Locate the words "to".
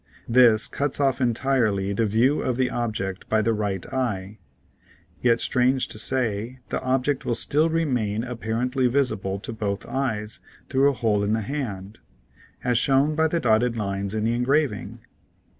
5.89-5.99, 9.41-9.53